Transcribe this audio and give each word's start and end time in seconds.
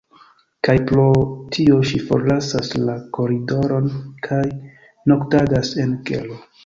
Kaj 0.67 0.73
pro 0.91 1.03
tio 1.57 1.75
ŝi 1.89 2.01
forlasas 2.07 2.71
la 2.87 2.95
koridoron 3.17 3.93
kaj 4.29 4.43
noktadas 5.13 5.71
en 5.85 5.95
kelo. 6.11 6.41